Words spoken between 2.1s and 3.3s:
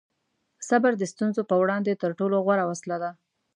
ټولو غوره وسله ده.